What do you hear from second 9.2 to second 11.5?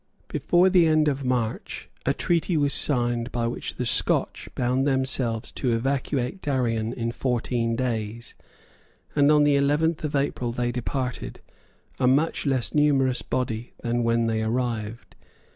on the eleventh of April they departed,